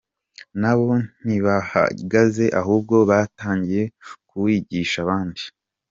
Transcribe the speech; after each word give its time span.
Nabo 0.61 0.91
ntibahagaze 1.23 2.45
ahubwo 2.61 2.95
batangiye 3.09 3.83
kuwigisha 4.27 4.97
abandi. 5.05 5.41